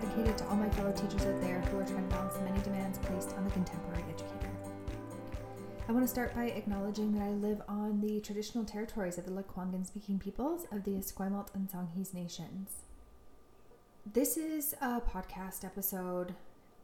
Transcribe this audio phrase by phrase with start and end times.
[0.00, 2.60] dedicated to all my fellow teachers out there who are trying to balance the many
[2.60, 4.48] demands placed on the contemporary educator.
[5.88, 9.32] I want to start by acknowledging that I live on the traditional territories of the
[9.32, 12.84] Lekwungen speaking peoples of the Esquimalt and Songhees nations.
[14.06, 16.32] This is a podcast episode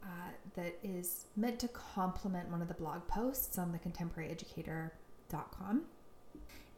[0.03, 0.07] uh,
[0.55, 5.83] that is meant to complement one of the blog posts on the contemporaryeducator.com.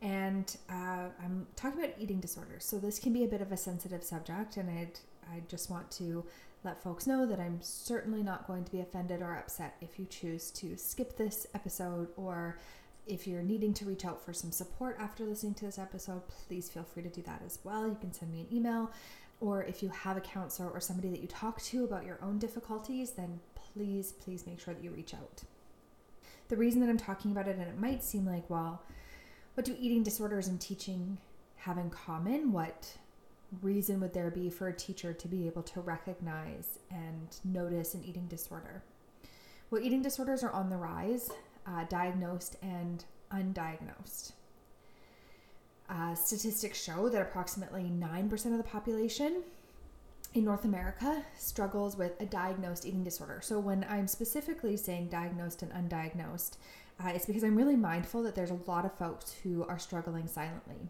[0.03, 2.63] And uh, I'm talking about eating disorders.
[2.63, 4.99] So this can be a bit of a sensitive subject, and I'd,
[5.31, 6.25] I just want to
[6.63, 10.05] let folks know that I'm certainly not going to be offended or upset if you
[10.05, 12.57] choose to skip this episode or
[13.05, 16.69] if you're needing to reach out for some support after listening to this episode, please
[16.69, 17.87] feel free to do that as well.
[17.87, 18.91] You can send me an email,
[19.39, 22.37] or if you have a counselor or somebody that you talk to about your own
[22.37, 25.43] difficulties, then please, please make sure that you reach out.
[26.49, 28.81] The reason that I'm talking about it, and it might seem like, well,
[29.53, 31.17] what do eating disorders and teaching
[31.57, 32.51] have in common?
[32.51, 32.97] What
[33.61, 38.03] reason would there be for a teacher to be able to recognize and notice an
[38.03, 38.83] eating disorder?
[39.69, 41.29] Well, eating disorders are on the rise,
[41.65, 44.31] uh, diagnosed and undiagnosed.
[45.89, 49.43] Uh, statistics show that approximately 9% of the population
[50.33, 53.39] in North America struggles with a diagnosed eating disorder.
[53.41, 56.57] So, when I'm specifically saying diagnosed and undiagnosed,
[57.03, 60.27] uh, it's because I'm really mindful that there's a lot of folks who are struggling
[60.27, 60.89] silently.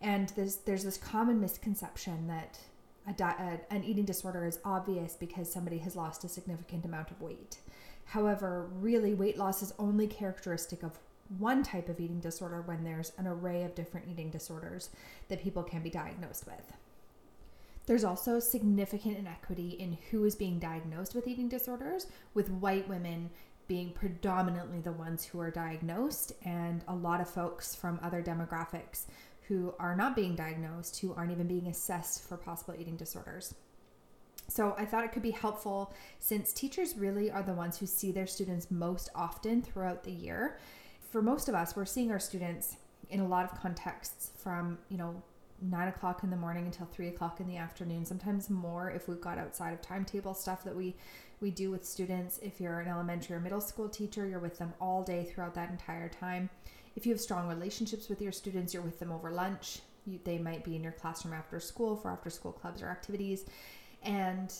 [0.00, 2.58] And there's, there's this common misconception that
[3.06, 7.10] a di- a, an eating disorder is obvious because somebody has lost a significant amount
[7.10, 7.58] of weight.
[8.06, 10.98] However, really, weight loss is only characteristic of
[11.38, 14.90] one type of eating disorder when there's an array of different eating disorders
[15.28, 16.72] that people can be diagnosed with.
[17.86, 23.30] There's also significant inequity in who is being diagnosed with eating disorders, with white women
[23.68, 29.06] being predominantly the ones who are diagnosed, and a lot of folks from other demographics
[29.50, 33.52] who are not being diagnosed, who aren't even being assessed for possible eating disorders.
[34.46, 38.12] So I thought it could be helpful since teachers really are the ones who see
[38.12, 40.58] their students most often throughout the year.
[41.10, 42.76] For most of us, we're seeing our students
[43.10, 45.20] in a lot of contexts from, you know,
[45.60, 49.20] nine o'clock in the morning until three o'clock in the afternoon, sometimes more if we've
[49.20, 50.94] got outside of timetable stuff that we
[51.40, 52.38] we do with students.
[52.38, 55.70] If you're an elementary or middle school teacher, you're with them all day throughout that
[55.70, 56.50] entire time.
[57.00, 59.78] If you have strong relationships with your students, you're with them over lunch.
[60.04, 63.46] You, they might be in your classroom after school for after school clubs or activities.
[64.02, 64.52] And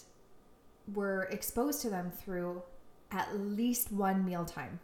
[0.95, 2.63] we're exposed to them through
[3.11, 4.81] at least one mealtime.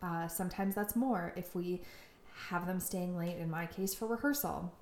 [0.00, 1.82] Uh, sometimes that's more if we
[2.48, 4.72] have them staying late, in my case, for rehearsal.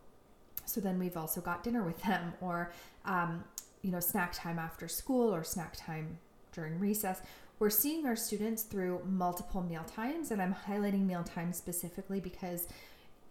[0.66, 2.74] So then we've also got dinner with them, or,
[3.06, 3.42] um,
[3.80, 6.18] you know, snack time after school or snack time
[6.52, 7.22] during recess.
[7.58, 12.68] We're seeing our students through multiple meal times, and I'm highlighting meal times specifically because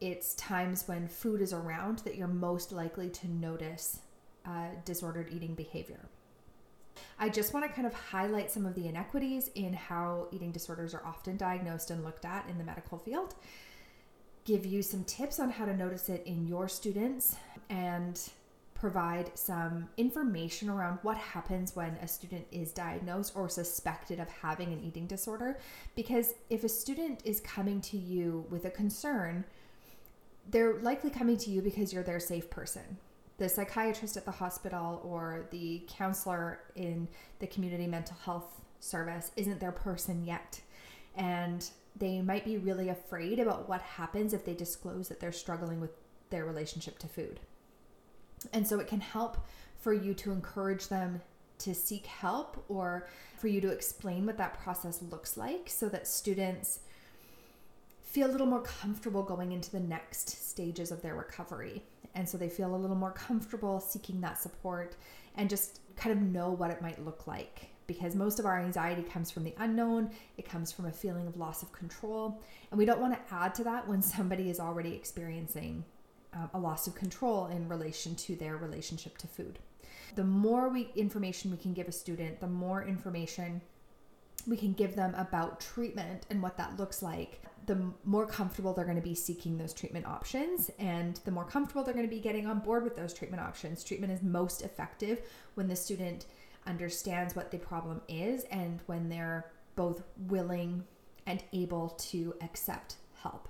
[0.02, 4.02] it's times when food is around that you're most likely to notice
[4.46, 6.10] uh, disordered eating behavior.
[7.18, 10.94] I just want to kind of highlight some of the inequities in how eating disorders
[10.94, 13.34] are often diagnosed and looked at in the medical field,
[14.44, 17.38] give you some tips on how to notice it in your students,
[17.70, 18.20] and
[18.80, 24.72] provide some information around what happens when a student is diagnosed or suspected of having
[24.72, 25.58] an eating disorder.
[25.96, 29.46] Because if a student is coming to you with a concern,
[30.50, 32.98] they're likely coming to you because you're their safe person.
[33.38, 37.08] The psychiatrist at the hospital or the counselor in
[37.40, 40.62] the community mental health service isn't their person yet.
[41.16, 45.82] And they might be really afraid about what happens if they disclose that they're struggling
[45.82, 45.92] with
[46.30, 47.40] their relationship to food.
[48.54, 49.38] And so it can help
[49.80, 51.22] for you to encourage them
[51.60, 56.08] to seek help or for you to explain what that process looks like so that
[56.08, 56.80] students
[58.02, 61.84] feel a little more comfortable going into the next stages of their recovery.
[62.16, 64.96] And so they feel a little more comfortable seeking that support
[65.36, 67.70] and just kind of know what it might look like.
[67.86, 71.38] Because most of our anxiety comes from the unknown, it comes from a feeling of
[71.38, 72.42] loss of control.
[72.72, 75.86] And we don't want to add to that when somebody is already experiencing
[76.34, 79.60] um, a loss of control in relation to their relationship to food.
[80.16, 83.62] The more we information we can give a student, the more information
[84.48, 88.86] we can give them about treatment and what that looks like, the more comfortable they're
[88.86, 92.22] going to be seeking those treatment options and the more comfortable they're going to be
[92.22, 93.84] getting on board with those treatment options.
[93.84, 95.22] Treatment is most effective
[95.56, 96.26] when the student
[96.66, 100.84] understands what the problem is and when they're both willing
[101.26, 103.50] and able to accept help.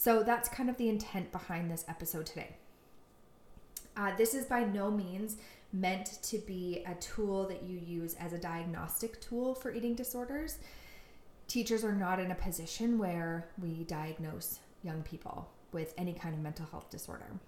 [0.00, 2.56] So that's kind of the intent behind this episode today.
[3.98, 5.36] Uh, this is by no means
[5.74, 10.56] meant to be a tool that you use as a diagnostic tool for eating disorders.
[11.48, 16.40] Teachers are not in a position where we diagnose young people with any kind of
[16.40, 17.38] mental health disorder.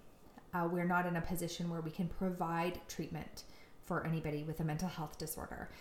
[0.53, 3.45] Uh, we're not in a position where we can provide treatment
[3.83, 5.71] for anybody with a mental health disorder.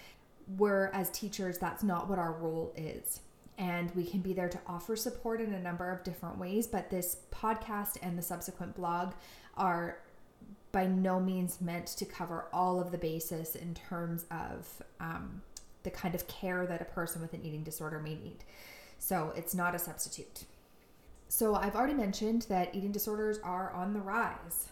[0.57, 3.21] We're, as teachers, that's not what our role is.
[3.59, 6.91] And we can be there to offer support in a number of different ways, but
[6.91, 9.13] this podcast and the subsequent blog
[9.57, 9.99] are
[10.73, 15.43] by no means meant to cover all of the basis in terms of um,
[15.83, 18.39] the kind of care that a person with an eating disorder may need.
[18.99, 20.45] So it's not a substitute.
[21.29, 24.69] So I've already mentioned that eating disorders are on the rise.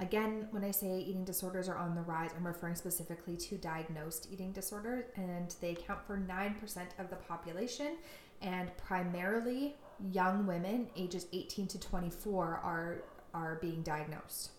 [0.00, 4.28] Again, when I say eating disorders are on the rise, I'm referring specifically to diagnosed
[4.32, 7.96] eating disorders, and they account for 9% of the population,
[8.42, 9.76] and primarily
[10.12, 13.02] young women ages 18 to 24 are,
[13.32, 14.50] are being diagnosed.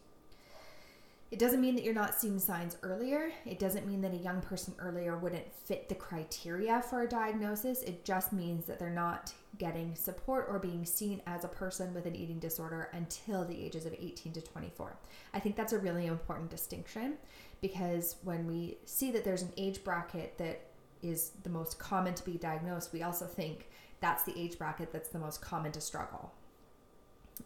[1.31, 3.31] It doesn't mean that you're not seeing signs earlier.
[3.45, 7.81] It doesn't mean that a young person earlier wouldn't fit the criteria for a diagnosis.
[7.81, 12.05] It just means that they're not getting support or being seen as a person with
[12.05, 14.97] an eating disorder until the ages of 18 to 24.
[15.33, 17.15] I think that's a really important distinction
[17.61, 20.61] because when we see that there's an age bracket that
[21.01, 23.69] is the most common to be diagnosed, we also think
[24.01, 26.33] that's the age bracket that's the most common to struggle.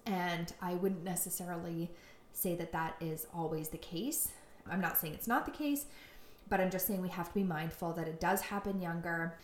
[0.05, 1.91] And I wouldn't necessarily
[2.33, 4.31] say that that is always the case.
[4.69, 5.85] I'm not saying it's not the case,
[6.47, 9.37] but I'm just saying we have to be mindful that it does happen younger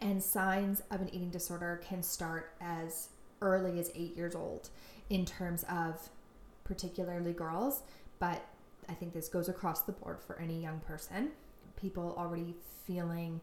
[0.00, 3.08] and signs of an eating disorder can start as
[3.40, 4.68] early as eight years old
[5.10, 6.08] in terms of
[6.64, 7.82] particularly girls,
[8.18, 8.44] but
[8.88, 11.30] I think this goes across the board for any young person.
[11.76, 12.54] People already
[12.86, 13.40] feeling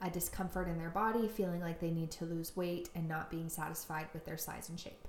[0.00, 3.48] a discomfort in their body, feeling like they need to lose weight, and not being
[3.48, 5.08] satisfied with their size and shape.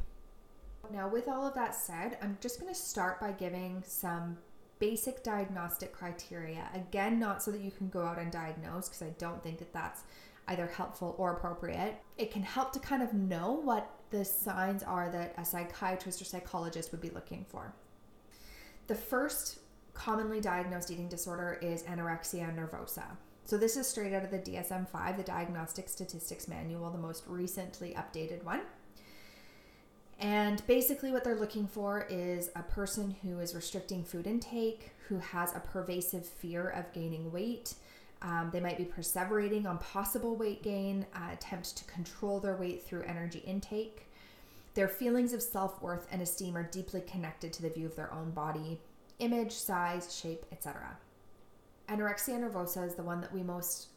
[0.91, 4.37] Now, with all of that said, I'm just going to start by giving some
[4.79, 6.67] basic diagnostic criteria.
[6.73, 9.73] Again, not so that you can go out and diagnose, because I don't think that
[9.73, 10.03] that's
[10.49, 11.95] either helpful or appropriate.
[12.17, 16.25] It can help to kind of know what the signs are that a psychiatrist or
[16.25, 17.73] psychologist would be looking for.
[18.87, 19.59] The first
[19.93, 23.05] commonly diagnosed eating disorder is anorexia nervosa.
[23.45, 27.23] So, this is straight out of the DSM 5, the Diagnostic Statistics Manual, the most
[27.27, 28.61] recently updated one.
[30.19, 35.17] And basically, what they're looking for is a person who is restricting food intake, who
[35.17, 37.73] has a pervasive fear of gaining weight.
[38.21, 42.83] Um, they might be perseverating on possible weight gain, uh, attempt to control their weight
[42.83, 44.07] through energy intake.
[44.73, 48.13] Their feelings of self worth and esteem are deeply connected to the view of their
[48.13, 48.79] own body,
[49.19, 50.97] image, size, shape, etc.
[51.87, 53.87] Anorexia nervosa is the one that we most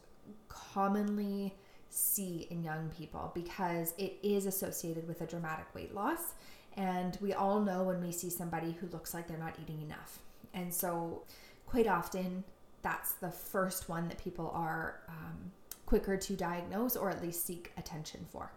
[0.47, 1.53] commonly
[1.89, 6.33] see in young people because it is associated with a dramatic weight loss.
[6.75, 10.19] And we all know when we see somebody who looks like they're not eating enough.
[10.55, 11.23] And so,
[11.67, 12.43] quite often,
[12.83, 15.51] that's the first one that people are um,
[15.85, 18.51] quicker to diagnose or at least seek attention for.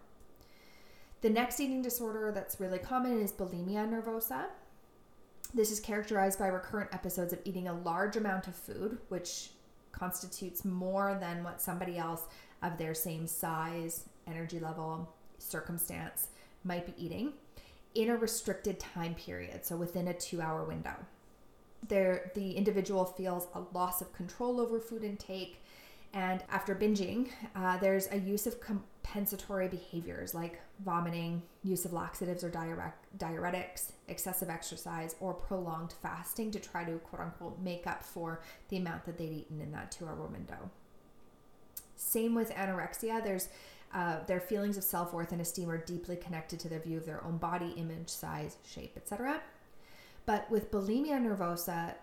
[1.21, 4.45] The next eating disorder that's really common is bulimia nervosa.
[5.53, 9.49] This is characterized by recurrent episodes of eating a large amount of food, which
[9.91, 12.23] constitutes more than what somebody else
[12.61, 16.27] of their same size, energy level, circumstance
[16.63, 17.33] might be eating
[17.95, 20.95] in a restricted time period, so within a two hour window.
[21.87, 25.61] There, the individual feels a loss of control over food intake,
[26.13, 32.43] and after binging, uh, there's a use of compensatory behaviors like vomiting, use of laxatives
[32.43, 32.49] or
[33.17, 38.77] diuretics, excessive exercise, or prolonged fasting to try to quote unquote make up for the
[38.77, 40.69] amount that they'd eaten in that two hour window.
[41.95, 43.23] Same with anorexia.
[43.23, 43.49] There's
[43.93, 47.05] uh, their feelings of self worth and esteem are deeply connected to their view of
[47.05, 49.41] their own body, image, size, shape, etc.
[50.27, 51.95] But with bulimia nervosa,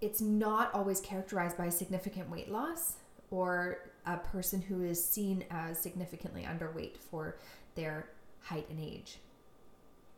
[0.00, 2.94] it's not always characterized by significant weight loss
[3.30, 7.36] or a person who is seen as significantly underweight for
[7.74, 8.08] their
[8.40, 9.18] height and age.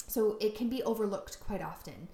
[0.06, 2.08] So it can be overlooked quite often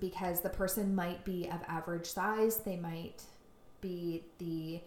[0.00, 3.22] because the person might be of average size, they might
[3.80, 4.80] be the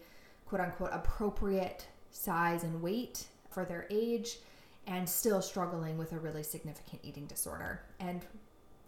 [0.46, 4.40] quote unquote appropriate size and weight for their age
[4.86, 8.26] and still struggling with a really significant eating disorder and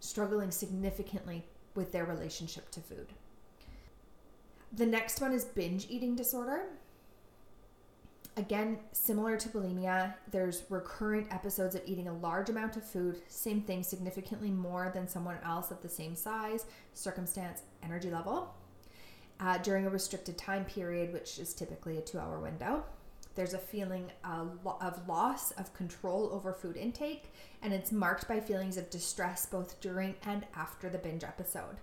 [0.04, 1.44] struggling significantly
[1.74, 3.08] with their relationship to food.
[4.72, 6.66] The next one is binge eating disorder.
[8.36, 13.60] Again, similar to bulimia, there's recurrent episodes of eating a large amount of food, same
[13.62, 18.52] thing, significantly more than someone else of the same size, circumstance, energy level
[19.38, 22.84] uh, during a restricted time period, which is typically a two hour window.
[23.34, 28.76] There's a feeling of loss of control over food intake, and it's marked by feelings
[28.76, 31.76] of distress both during and after the binge episode.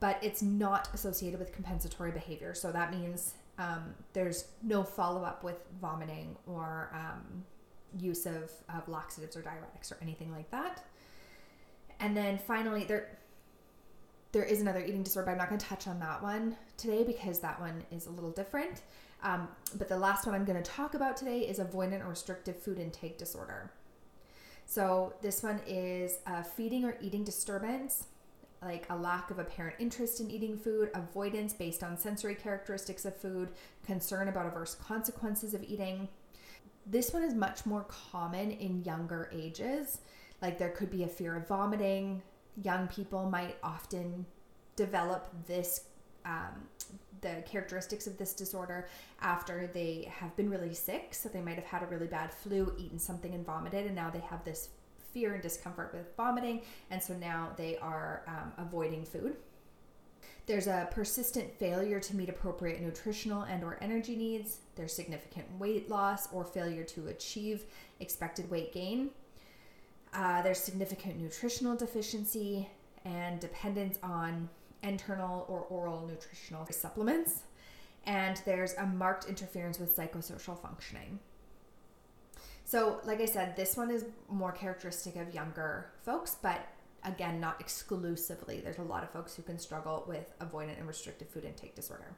[0.00, 2.54] But it's not associated with compensatory behavior.
[2.54, 7.44] So that means um, there's no follow up with vomiting or um,
[7.98, 10.84] use of, of laxatives or diuretics or anything like that.
[12.00, 13.18] And then finally, there
[14.32, 17.04] there is another eating disorder, but I'm not going to touch on that one today
[17.04, 18.80] because that one is a little different.
[19.22, 19.46] Um,
[19.76, 22.78] but the last one I'm going to talk about today is avoidant or restrictive food
[22.78, 23.70] intake disorder.
[24.64, 28.06] So, this one is a feeding or eating disturbance,
[28.62, 33.14] like a lack of apparent interest in eating food, avoidance based on sensory characteristics of
[33.14, 33.50] food,
[33.84, 36.08] concern about adverse consequences of eating.
[36.86, 40.00] This one is much more common in younger ages.
[40.40, 42.22] Like, there could be a fear of vomiting.
[42.62, 44.26] Young people might often
[44.76, 45.84] develop this
[46.24, 46.68] um,
[47.20, 48.88] the characteristics of this disorder
[49.20, 51.14] after they have been really sick.
[51.14, 54.10] So they might have had a really bad flu, eaten something, and vomited, and now
[54.10, 54.68] they have this
[55.12, 59.36] fear and discomfort with vomiting, and so now they are um, avoiding food.
[60.46, 64.58] There's a persistent failure to meet appropriate nutritional and or energy needs.
[64.74, 67.64] There's significant weight loss or failure to achieve
[68.00, 69.10] expected weight gain.
[70.12, 72.68] Uh, there's significant nutritional deficiency
[73.04, 74.48] and dependence on
[74.82, 77.42] internal or oral nutritional supplements,
[78.04, 81.18] and there's a marked interference with psychosocial functioning.
[82.64, 86.68] So, like I said, this one is more characteristic of younger folks, but
[87.04, 88.60] again, not exclusively.
[88.60, 92.14] There's a lot of folks who can struggle with avoidant and restrictive food intake disorder.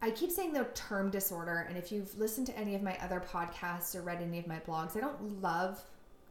[0.00, 3.20] I keep saying the term disorder, and if you've listened to any of my other
[3.20, 5.82] podcasts or read any of my blogs, I don't love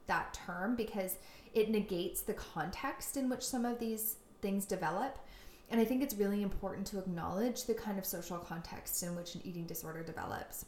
[0.08, 1.18] that term because
[1.54, 5.18] it negates the context in which some of these things develop.
[5.70, 9.36] And I think it's really important to acknowledge the kind of social context in which
[9.36, 10.66] an eating disorder develops.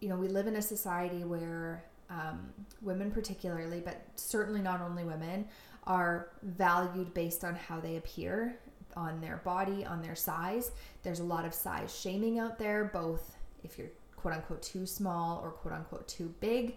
[0.00, 5.04] You know, we live in a society where um, women, particularly, but certainly not only
[5.04, 5.46] women,
[5.86, 8.58] are valued based on how they appear
[8.96, 10.70] on their body, on their size.
[11.02, 15.40] There's a lot of size shaming out there, both if you're quote unquote too small
[15.42, 16.76] or quote unquote too big.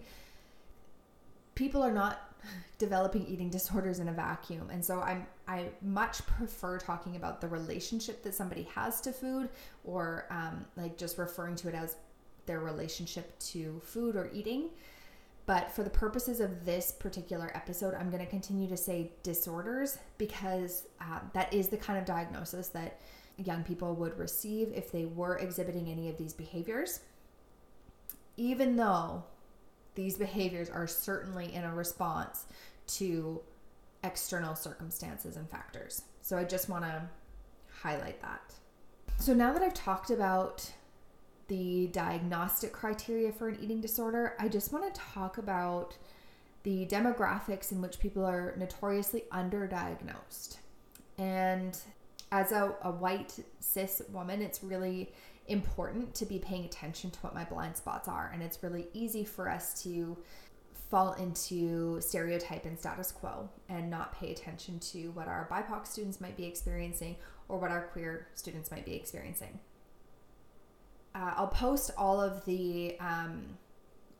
[1.57, 2.27] People are not
[2.77, 4.69] developing eating disorders in a vacuum.
[4.71, 9.49] And so I'm I much prefer talking about the relationship that somebody has to food
[9.83, 11.95] or um, like just referring to it as
[12.45, 14.69] their relationship to food or eating.
[15.47, 19.97] But for the purposes of this particular episode, I'm going to continue to say disorders
[20.17, 22.99] because uh, that is the kind of diagnosis that
[23.37, 26.99] young people would receive if they were exhibiting any of these behaviors.
[28.35, 29.23] Even though
[29.97, 32.45] these behaviors are certainly in a response
[32.85, 33.41] to
[34.03, 36.03] external circumstances and factors.
[36.21, 37.01] So I just want to
[37.81, 38.53] highlight that.
[39.17, 40.71] So now that I've talked about
[41.47, 45.97] the diagnostic criteria for an eating disorder, I just want to talk about
[46.61, 50.57] the demographics in which people are notoriously underdiagnosed.
[51.17, 51.75] And
[52.31, 55.11] as a, a white cis woman, it's really
[55.47, 58.31] important to be paying attention to what my blind spots are.
[58.33, 60.17] And it's really easy for us to
[60.89, 66.21] fall into stereotype and status quo and not pay attention to what our BIPOC students
[66.21, 67.17] might be experiencing
[67.49, 69.59] or what our queer students might be experiencing.
[71.13, 73.57] Uh, I'll post all of the um,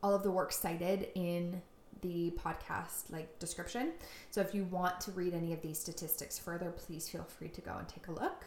[0.02, 1.62] all of the work cited in
[2.02, 3.92] the podcast like description.
[4.32, 7.62] So if you want to read any of these statistics further, please feel free to
[7.62, 8.46] go and take a look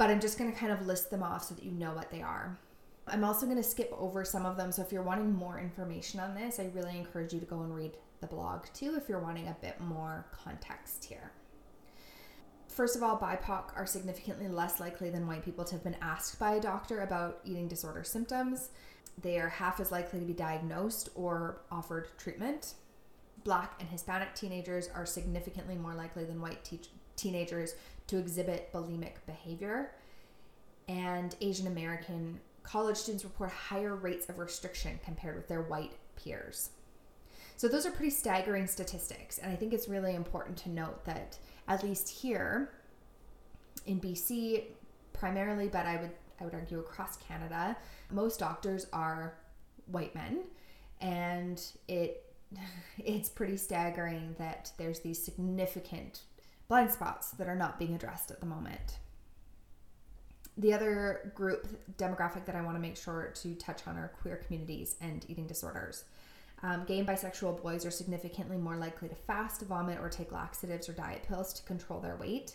[0.00, 2.10] but I'm just going to kind of list them off so that you know what
[2.10, 2.58] they are.
[3.06, 4.72] I'm also going to skip over some of them.
[4.72, 7.76] So if you're wanting more information on this, I really encourage you to go and
[7.76, 11.32] read the blog too if you're wanting a bit more context here.
[12.66, 16.38] First of all, BIPOC are significantly less likely than white people to have been asked
[16.38, 18.70] by a doctor about eating disorder symptoms.
[19.20, 22.72] They are half as likely to be diagnosed or offered treatment.
[23.44, 26.80] Black and Hispanic teenagers are significantly more likely than white te-
[27.16, 27.74] teenagers
[28.10, 29.92] to exhibit bulimic behavior.
[30.88, 36.70] And Asian American college students report higher rates of restriction compared with their white peers.
[37.56, 39.38] So, those are pretty staggering statistics.
[39.38, 41.38] And I think it's really important to note that,
[41.68, 42.70] at least here
[43.86, 44.64] in BC,
[45.12, 47.76] primarily, but I would, I would argue across Canada,
[48.10, 49.34] most doctors are
[49.86, 50.44] white men.
[51.00, 52.24] And it
[52.98, 56.22] it's pretty staggering that there's these significant
[56.70, 59.00] blind spots that are not being addressed at the moment.
[60.56, 61.66] The other group
[61.98, 65.48] demographic that I want to make sure to touch on are queer communities and eating
[65.48, 66.04] disorders.
[66.62, 70.88] Um, gay and bisexual boys are significantly more likely to fast, vomit, or take laxatives
[70.88, 72.54] or diet pills to control their weight.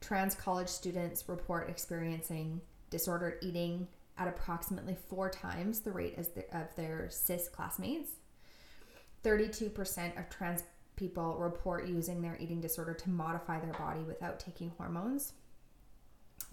[0.00, 2.60] Trans college students report experiencing
[2.90, 3.86] disordered eating
[4.18, 8.10] at approximately four times the rate the, of their cis classmates.
[9.22, 10.64] 32% of trans
[10.96, 15.34] people report using their eating disorder to modify their body without taking hormones.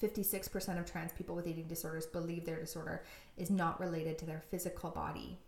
[0.01, 3.03] 56% of trans people with eating disorders believe their disorder
[3.37, 5.39] is not related to their physical body.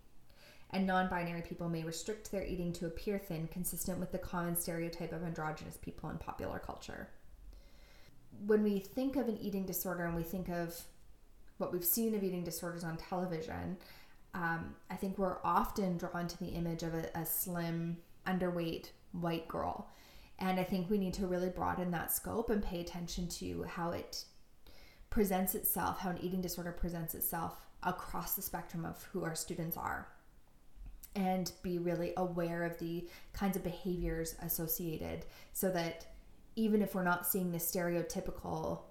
[0.71, 4.55] and non binary people may restrict their eating to appear thin, consistent with the common
[4.55, 7.07] stereotype of androgynous people in popular culture.
[8.45, 10.75] When we think of an eating disorder and we think of
[11.57, 13.77] what we've seen of eating disorders on television,
[14.33, 19.47] um, I think we're often drawn to the image of a, a slim, underweight white
[19.47, 19.89] girl.
[20.39, 23.91] And I think we need to really broaden that scope and pay attention to how
[23.91, 24.25] it
[25.09, 29.77] presents itself, how an eating disorder presents itself across the spectrum of who our students
[29.77, 30.07] are.
[31.15, 36.07] And be really aware of the kinds of behaviors associated so that
[36.57, 38.81] even if we're not seeing the stereotypical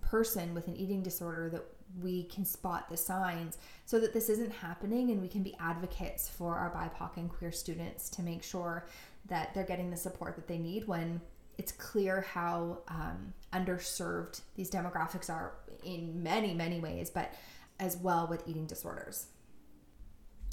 [0.00, 1.64] person with an eating disorder, that
[2.02, 6.28] we can spot the signs so that this isn't happening and we can be advocates
[6.28, 8.86] for our BIPOC and queer students to make sure
[9.28, 11.20] that they're getting the support that they need when
[11.58, 17.32] it's clear how um, underserved these demographics are in many, many ways, but
[17.80, 19.26] as well with eating disorders.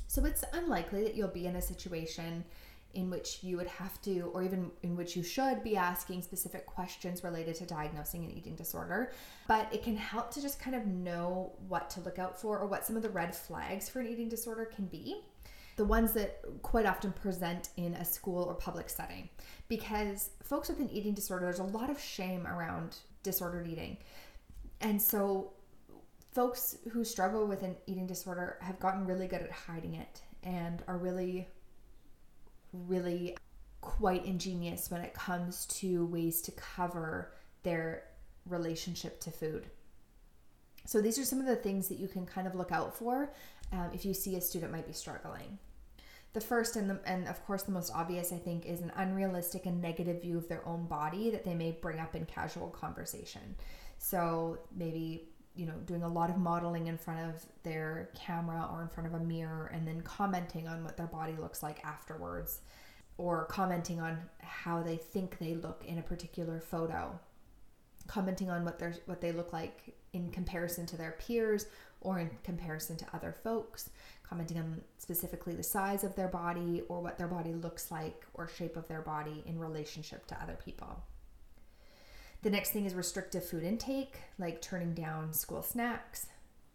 [0.07, 2.45] So it's unlikely that you'll be in a situation
[2.93, 6.65] in which you would have to, or even in which you should be asking specific
[6.65, 9.11] questions related to diagnosing an eating disorder.
[9.47, 12.67] But it can help to just kind of know what to look out for or
[12.67, 15.21] what some of the red flags for an eating disorder can be.
[15.75, 19.29] The ones that quite often present in a school or public setting.
[19.69, 23.97] Because folks with an eating disorder, there's a lot of shame around disordered eating.
[24.81, 25.53] And so,
[26.31, 30.83] folks who struggle with an eating disorder have gotten really good at hiding it and
[30.87, 31.47] are really
[32.73, 33.37] really
[33.81, 38.03] quite ingenious when it comes to ways to cover their
[38.45, 39.67] relationship to food.
[40.85, 43.31] So, these are some of the things that you can kind of look out for
[43.71, 45.59] um, if you see a student might be struggling.
[46.33, 49.65] The first and, the, and of course the most obvious, I think, is an unrealistic
[49.65, 53.55] and negative view of their own body that they may bring up in casual conversation.
[53.99, 58.81] So maybe you know doing a lot of modeling in front of their camera or
[58.81, 62.61] in front of a mirror and then commenting on what their body looks like afterwards
[63.17, 67.19] or commenting on how they think they look in a particular photo
[68.07, 71.67] commenting on what they're what they look like in comparison to their peers
[72.01, 73.89] or in comparison to other folks
[74.23, 78.47] commenting on specifically the size of their body or what their body looks like or
[78.47, 81.03] shape of their body in relationship to other people
[82.43, 86.27] the next thing is restrictive food intake, like turning down school snacks,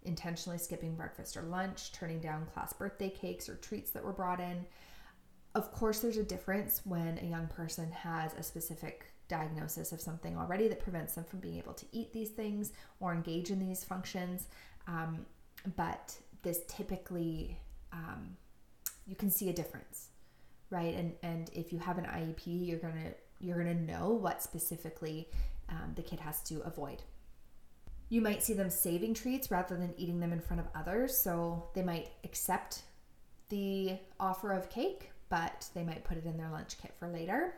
[0.02, 4.40] intentionally skipping breakfast or lunch, turning down class birthday cakes or treats that were brought
[4.40, 4.64] in.
[5.54, 10.38] Of course, there's a difference when a young person has a specific diagnosis of something
[10.38, 13.85] already that prevents them from being able to eat these things or engage in these
[13.85, 14.48] functions.
[14.87, 15.26] Um,
[15.76, 17.59] but this typically,
[17.92, 18.37] um,
[19.07, 20.09] you can see a difference,
[20.70, 20.94] right?
[20.94, 25.28] And and if you have an IEP, you're gonna you're gonna know what specifically
[25.68, 27.02] um, the kid has to avoid.
[28.09, 31.18] You might see them saving treats rather than eating them in front of others.
[31.18, 32.83] So they might accept
[33.50, 37.54] the offer of cake, but they might put it in their lunch kit for later.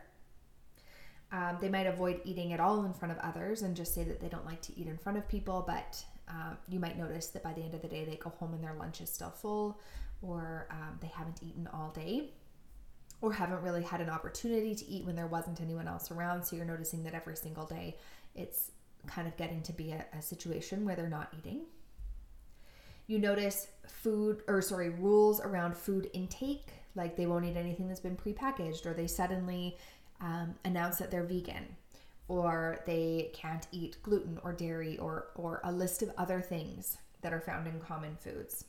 [1.31, 4.19] Um, they might avoid eating at all in front of others and just say that
[4.19, 7.43] they don't like to eat in front of people, but uh, you might notice that
[7.43, 9.79] by the end of the day they go home and their lunch is still full
[10.21, 12.31] or um, they haven't eaten all day
[13.21, 16.43] or haven't really had an opportunity to eat when there wasn't anyone else around.
[16.43, 17.97] So you're noticing that every single day
[18.35, 18.71] it's
[19.07, 21.61] kind of getting to be a, a situation where they're not eating.
[23.07, 27.99] You notice food, or sorry, rules around food intake, like they won't eat anything that's
[27.99, 29.77] been prepackaged, or they suddenly
[30.21, 31.75] um, announce that they're vegan,
[32.27, 37.33] or they can't eat gluten or dairy, or or a list of other things that
[37.33, 38.65] are found in common foods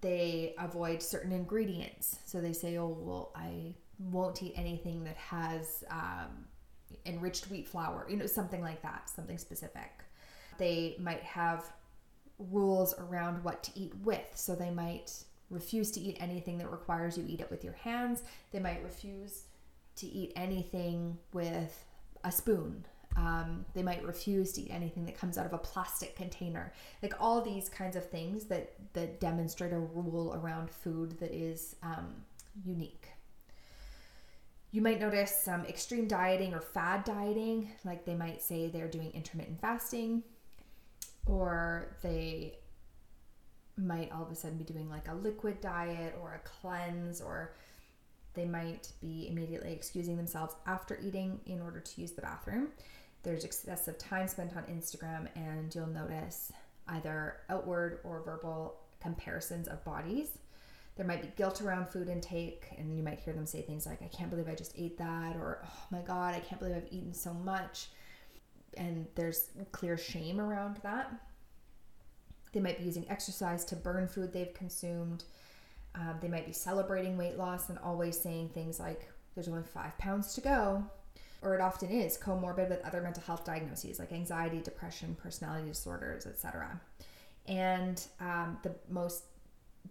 [0.00, 2.18] they avoid certain ingredients.
[2.24, 6.46] So they say, oh, well, I won't eat anything that has um,
[7.04, 10.04] enriched wheat flour, you know, something like that, something specific.
[10.58, 11.72] They might have
[12.38, 14.30] rules around what to eat with.
[14.34, 15.12] So they might
[15.50, 18.22] refuse to eat anything that requires you eat it with your hands.
[18.52, 19.44] They might refuse
[19.96, 21.84] to eat anything with
[22.24, 22.84] a spoon
[23.16, 26.72] um, they might refuse to eat anything that comes out of a plastic container.
[27.02, 31.76] Like all these kinds of things that that demonstrate a rule around food that is
[31.82, 32.14] um,
[32.64, 33.08] unique.
[34.72, 39.10] You might notice some extreme dieting or fad dieting, like they might say they're doing
[39.14, 40.22] intermittent fasting,
[41.24, 42.58] or they
[43.78, 47.54] might all of a sudden be doing like a liquid diet or a cleanse, or
[48.34, 52.68] they might be immediately excusing themselves after eating in order to use the bathroom
[53.26, 56.52] there's excessive time spent on Instagram, and you'll notice
[56.86, 60.38] either outward or verbal comparisons of bodies.
[60.94, 64.00] There might be guilt around food intake, and you might hear them say things like,
[64.00, 66.92] I can't believe I just ate that, or oh my God, I can't believe I've
[66.92, 67.88] eaten so much.
[68.76, 71.12] And there's clear shame around that.
[72.52, 75.24] They might be using exercise to burn food they've consumed.
[75.96, 79.98] Um, they might be celebrating weight loss and always saying things like, there's only five
[79.98, 80.84] pounds to go.
[81.46, 86.26] Or it often is comorbid with other mental health diagnoses like anxiety, depression, personality disorders,
[86.26, 86.80] etc.
[87.46, 89.22] And um, the most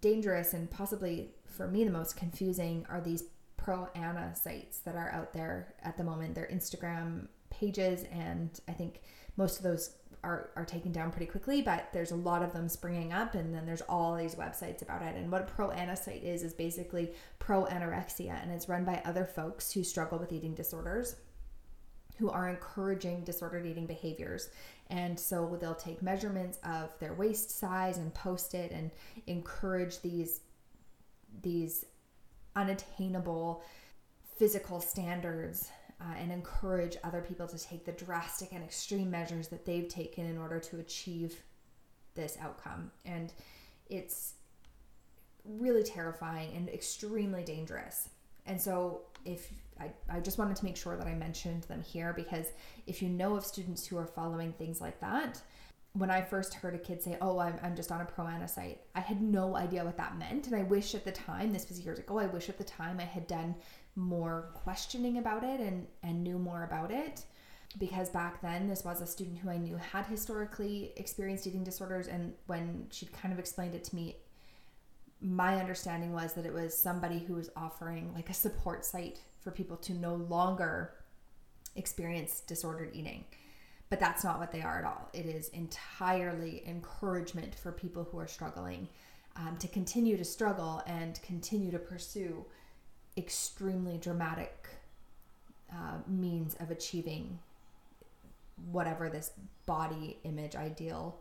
[0.01, 3.23] dangerous and possibly for me the most confusing are these
[3.55, 6.35] pro Ana sites that are out there at the moment.
[6.35, 8.99] They're Instagram pages, and I think
[9.37, 12.67] most of those are, are taken down pretty quickly, but there's a lot of them
[12.67, 15.15] springing up, and then there's all these websites about it.
[15.15, 19.01] And what a pro Ana site is, is basically pro anorexia, and it's run by
[19.05, 21.15] other folks who struggle with eating disorders
[22.17, 24.49] who are encouraging disordered eating behaviors.
[24.89, 28.91] And so they'll take measurements of their waist size and post it and
[29.27, 30.41] encourage these
[31.41, 31.83] these
[32.55, 33.61] unattainable
[34.37, 39.65] physical standards uh, and encourage other people to take the drastic and extreme measures that
[39.65, 41.41] they've taken in order to achieve
[42.15, 42.91] this outcome.
[43.05, 43.33] And
[43.89, 44.33] it's
[45.43, 48.09] really terrifying and extremely dangerous.
[48.45, 52.13] And so, if I, I just wanted to make sure that I mentioned them here
[52.13, 52.47] because
[52.87, 55.41] if you know of students who are following things like that,
[55.93, 58.81] when I first heard a kid say, Oh, I'm, I'm just on a pro site,
[58.95, 60.47] I had no idea what that meant.
[60.47, 62.99] And I wish at the time, this was years ago, I wish at the time
[62.99, 63.55] I had done
[63.95, 67.23] more questioning about it and, and knew more about it.
[67.77, 72.07] Because back then, this was a student who I knew had historically experienced eating disorders.
[72.07, 74.17] And when she kind of explained it to me,
[75.21, 79.51] my understanding was that it was somebody who was offering like a support site for
[79.51, 80.91] people to no longer
[81.75, 83.23] experience disordered eating.
[83.89, 85.09] But that's not what they are at all.
[85.13, 88.89] It is entirely encouragement for people who are struggling
[89.35, 92.43] um, to continue to struggle and continue to pursue
[93.15, 94.67] extremely dramatic
[95.71, 97.37] uh, means of achieving
[98.71, 99.31] whatever this
[99.67, 101.19] body image ideal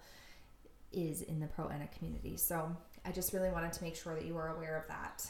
[0.93, 2.39] is in the pro Ana community.
[2.39, 5.27] So I just really wanted to make sure that you are aware of that.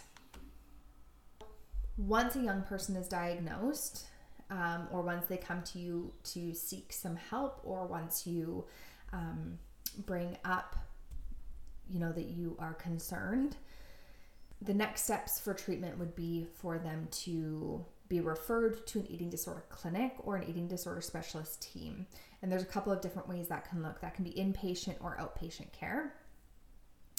[1.97, 4.07] Once a young person is diagnosed,
[4.51, 8.65] um, or once they come to you to seek some help, or once you
[9.13, 9.59] um,
[10.07, 10.77] bring up,
[11.89, 13.57] you know, that you are concerned,
[14.61, 19.31] the next steps for treatment would be for them to be referred to an eating
[19.31, 22.07] disorder clinic or an eating disorder specialist team.
[22.43, 24.01] And there's a couple of different ways that can look.
[24.01, 26.15] That can be inpatient or outpatient care.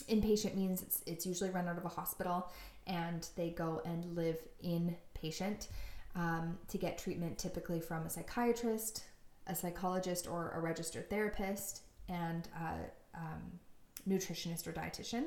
[0.10, 2.52] Inpatient means it's, it's usually run out of a hospital
[2.88, 5.68] and they go and live inpatient
[6.16, 9.04] um, to get treatment, typically from a psychiatrist,
[9.48, 13.60] a psychologist, or a registered therapist, and a um,
[14.08, 15.26] nutritionist or dietitian.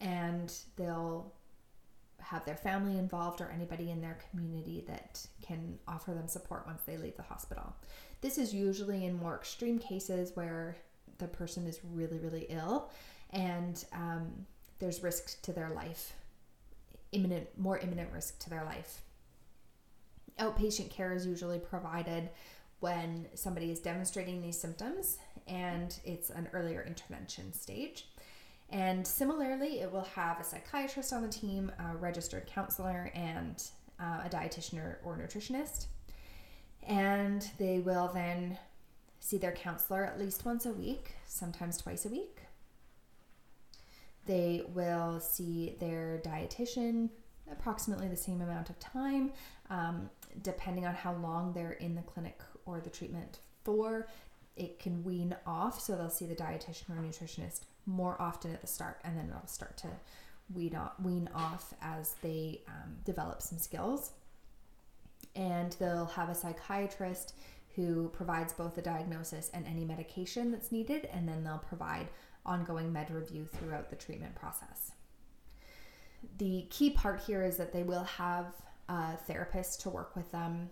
[0.00, 1.32] And they'll
[2.20, 6.82] have their family involved or anybody in their community that can offer them support once
[6.82, 7.74] they leave the hospital.
[8.20, 10.76] This is usually in more extreme cases where
[11.18, 12.90] the person is really, really ill
[13.30, 14.46] and um,
[14.78, 16.12] there's risk to their life,
[17.12, 19.02] imminent, more imminent risk to their life.
[20.38, 22.30] Outpatient care is usually provided
[22.80, 25.18] when somebody is demonstrating these symptoms
[25.48, 28.06] and it's an earlier intervention stage.
[28.70, 33.62] And similarly, it will have a psychiatrist on the team, a registered counselor, and
[33.98, 35.86] uh, a dietitian or, or nutritionist.
[36.86, 38.58] And they will then
[39.20, 42.40] see their counselor at least once a week, sometimes twice a week.
[44.28, 47.08] They will see their dietitian
[47.50, 49.32] approximately the same amount of time,
[49.70, 50.10] um,
[50.42, 54.06] depending on how long they're in the clinic or the treatment for.
[54.54, 58.66] It can wean off, so they'll see the dietitian or nutritionist more often at the
[58.66, 59.88] start, and then it'll start to
[60.54, 64.12] wean off, wean off as they um, develop some skills.
[65.34, 67.34] And they'll have a psychiatrist
[67.76, 72.08] who provides both the diagnosis and any medication that's needed, and then they'll provide
[72.48, 74.92] ongoing med review throughout the treatment process.
[76.38, 78.46] The key part here is that they will have
[78.88, 80.70] a therapist to work with them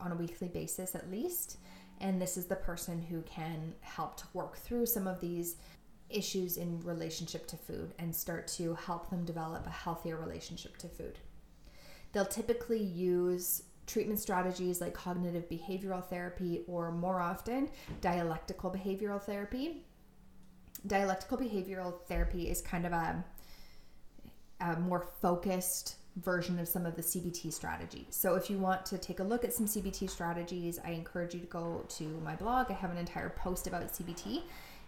[0.00, 1.58] on a weekly basis at least.
[2.00, 5.56] And this is the person who can help to work through some of these
[6.10, 10.88] issues in relationship to food and start to help them develop a healthier relationship to
[10.88, 11.18] food.
[12.12, 17.68] They'll typically use treatment strategies like cognitive behavioral therapy or more often
[18.00, 19.84] dialectical behavioral therapy
[20.86, 23.24] dialectical behavioral therapy is kind of a,
[24.60, 28.06] a more focused version of some of the CBT strategies.
[28.10, 31.40] So if you want to take a look at some CBT strategies, I encourage you
[31.40, 32.70] to go to my blog.
[32.70, 34.42] I have an entire post about CBT,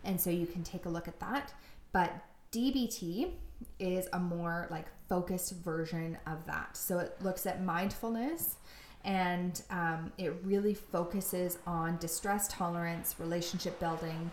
[0.05, 1.55] and so you can take a look at that.
[1.93, 2.13] But
[2.53, 3.31] DBT
[3.79, 6.77] is a more like focused version of that.
[6.77, 8.57] So it looks at mindfulness
[9.05, 14.31] and um, it really focuses on distress tolerance, relationship building,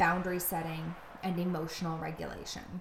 [0.00, 2.80] boundary setting, and emotional regulation.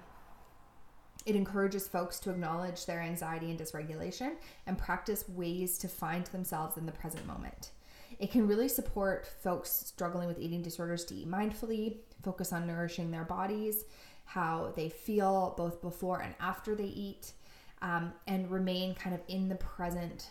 [1.26, 6.78] It encourages folks to acknowledge their anxiety and dysregulation and practice ways to find themselves
[6.78, 7.72] in the present moment.
[8.20, 13.12] It can really support folks struggling with eating disorders to eat mindfully, focus on nourishing
[13.12, 13.84] their bodies,
[14.24, 17.34] how they feel both before and after they eat,
[17.82, 20.30] um, and remain kind of in the present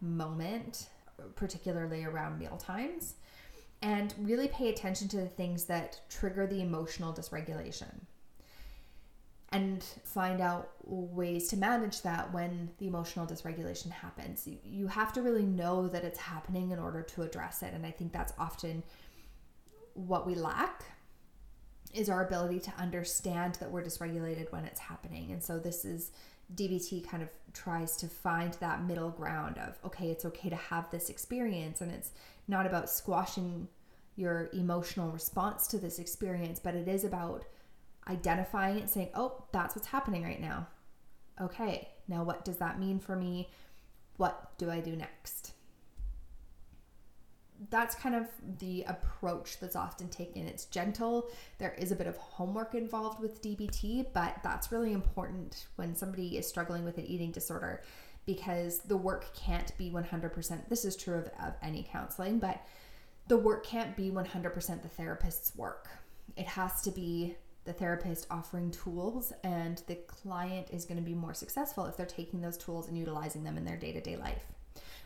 [0.00, 0.86] moment,
[1.34, 3.14] particularly around meal times,
[3.82, 8.00] and really pay attention to the things that trigger the emotional dysregulation
[9.50, 14.48] and find out ways to manage that when the emotional dysregulation happens.
[14.64, 17.74] You have to really know that it's happening in order to address it.
[17.74, 18.82] And I think that's often
[19.92, 20.84] what we lack
[21.92, 25.30] is our ability to understand that we're dysregulated when it's happening.
[25.32, 26.12] And so this is
[26.54, 30.90] DBT kind of tries to find that middle ground of okay, it's okay to have
[30.90, 32.12] this experience and it's
[32.48, 33.68] not about squashing
[34.16, 37.44] your emotional response to this experience, but it is about
[38.08, 40.66] identifying it, saying, oh, that's what's happening right now.
[41.40, 43.48] Okay, now what does that mean for me?
[44.16, 45.52] What do I do next?
[47.70, 48.26] That's kind of
[48.58, 50.46] the approach that's often taken.
[50.46, 51.30] It's gentle.
[51.58, 56.36] There is a bit of homework involved with DBT, but that's really important when somebody
[56.36, 57.82] is struggling with an eating disorder
[58.26, 60.68] because the work can't be 100%.
[60.68, 62.64] This is true of, of any counseling, but
[63.28, 65.88] the work can't be 100% the therapist's work.
[66.36, 71.14] It has to be the therapist offering tools, and the client is going to be
[71.14, 74.16] more successful if they're taking those tools and utilizing them in their day to day
[74.16, 74.46] life.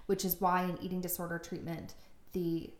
[0.06, 1.94] Which is why in eating disorder treatment,
[2.32, 2.70] the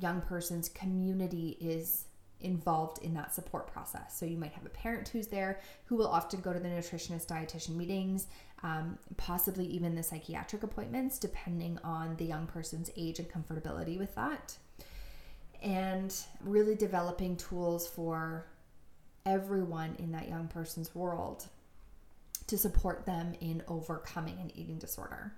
[0.00, 2.04] young person's community is
[2.42, 4.18] involved in that support process.
[4.18, 7.26] So you might have a parent who's there who will often go to the nutritionist
[7.26, 8.26] dietitian meetings,
[8.62, 14.14] um, possibly even the psychiatric appointments, depending on the young person's age and comfortability with
[14.14, 14.56] that.
[15.62, 18.46] And really developing tools for
[19.26, 21.46] everyone in that young person's world
[22.46, 25.32] to support them in overcoming an eating disorder.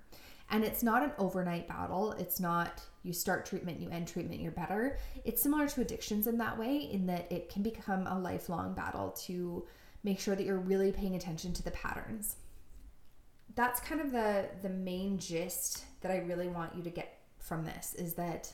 [0.49, 2.11] And it's not an overnight battle.
[2.13, 4.97] It's not you start treatment, you end treatment, you're better.
[5.25, 9.11] It's similar to addictions in that way, in that it can become a lifelong battle
[9.25, 9.65] to
[10.03, 12.35] make sure that you're really paying attention to the patterns.
[13.55, 17.65] That's kind of the the main gist that I really want you to get from
[17.65, 18.53] this is that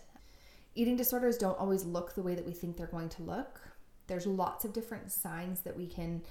[0.76, 3.62] eating disorders don't always look the way that we think they're going to look
[4.10, 6.22] there's lots of different signs that we can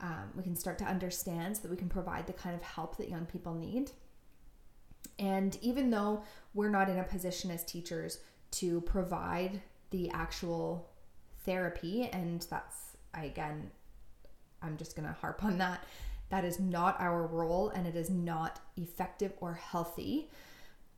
[0.00, 2.96] um, we can start to understand so that we can provide the kind of help
[2.96, 3.90] that young people need
[5.18, 6.22] and even though
[6.54, 8.18] we're not in a position as teachers
[8.50, 10.88] to provide the actual
[11.44, 13.70] therapy and that's again
[14.62, 15.84] i'm just going to harp on that
[16.30, 20.30] that is not our role and it is not effective or healthy.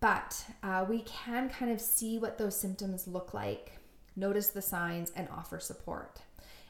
[0.01, 3.73] But uh, we can kind of see what those symptoms look like
[4.19, 6.23] notice the signs and offer support.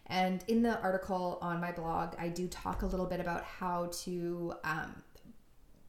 [0.07, 3.91] And in the article on my blog, I do talk a little bit about how
[4.05, 5.03] to um,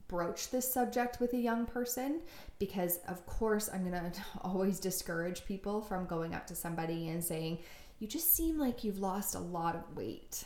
[0.08, 2.22] broach this subject with a young person
[2.60, 7.24] because, of course, I'm going to always discourage people from going up to somebody and
[7.24, 7.60] saying,
[8.00, 10.44] You just seem like you've lost a lot of weight.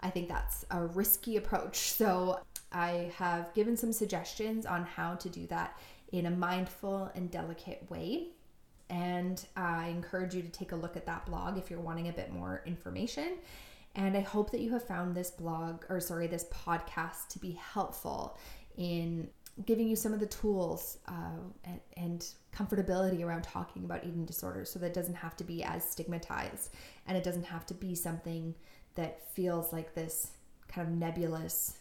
[0.00, 1.76] I think that's a risky approach.
[1.96, 2.40] So,
[2.72, 5.78] I have given some suggestions on how to do that
[6.12, 8.28] in a mindful and delicate way.
[8.90, 12.12] And I encourage you to take a look at that blog if you're wanting a
[12.12, 13.38] bit more information.
[13.96, 17.52] And I hope that you have found this blog, or sorry, this podcast to be
[17.52, 18.38] helpful
[18.76, 19.28] in
[19.64, 24.70] giving you some of the tools uh, and, and, comfortability around talking about eating disorders
[24.70, 26.72] so that it doesn't have to be as stigmatized
[27.06, 28.54] and it doesn't have to be something
[28.94, 30.30] that feels like this
[30.66, 31.76] kind of nebulous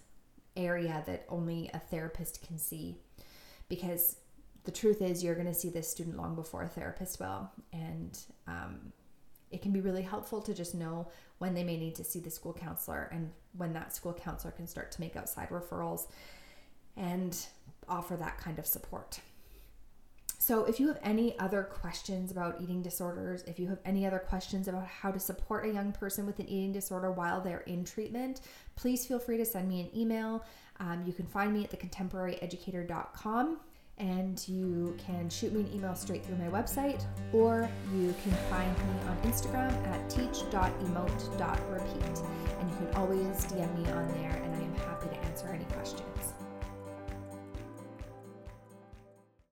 [0.57, 2.97] area that only a therapist can see.
[3.69, 4.17] Because
[4.65, 8.19] the truth is you're going to see this student long before a therapist will and
[8.47, 8.91] um,
[9.51, 11.07] it can be really helpful to just know
[11.39, 14.67] when they may need to see the school counselor and when that school counselor can
[14.67, 16.07] start to make outside referrals
[16.95, 17.47] and
[17.87, 19.19] offer that kind of support.
[20.37, 24.19] So, if you have any other questions about eating disorders, if you have any other
[24.19, 27.83] questions about how to support a young person with an eating disorder while they're in
[27.83, 28.41] treatment,
[28.75, 30.45] please feel free to send me an email.
[30.79, 33.59] Um, you can find me at thecontemporaryeducator.com
[33.97, 37.03] and you can shoot me an email straight through my website,
[37.33, 42.21] or you can find me on Instagram at teach.emote.repeat.
[42.59, 45.65] And you can always DM me on there, and I am happy to answer any
[45.65, 46.14] questions.